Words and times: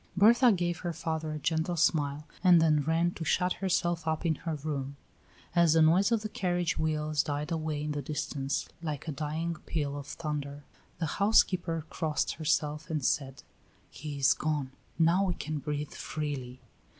Bertha 0.17 0.51
gave 0.51 0.79
her 0.79 0.93
father 0.93 1.31
a 1.31 1.37
gentle 1.37 1.75
smile 1.77 2.25
and 2.43 2.59
then 2.59 2.81
ran 2.81 3.11
to 3.11 3.23
shut 3.23 3.53
herself 3.61 4.07
up 4.07 4.25
in 4.25 4.33
her 4.33 4.55
room. 4.55 4.95
As 5.55 5.73
the 5.73 5.83
noise 5.83 6.11
of 6.11 6.23
the 6.23 6.27
carriage 6.29 6.75
wheels 6.75 7.21
died 7.21 7.51
away 7.51 7.83
in 7.83 7.91
the 7.91 8.01
distance, 8.01 8.67
like 8.81 9.07
a 9.07 9.11
dying 9.11 9.57
peal 9.67 9.95
of 9.95 10.07
thunder, 10.07 10.63
the 10.97 11.05
housekeeper 11.21 11.85
crossed 11.91 12.31
herself, 12.37 12.89
and 12.89 13.05
said: 13.05 13.43
"He 13.91 14.17
is 14.17 14.33
gone; 14.33 14.71
now 14.97 15.23
we 15.25 15.35
can 15.35 15.59
breathe 15.59 15.91
freely." 15.93 16.61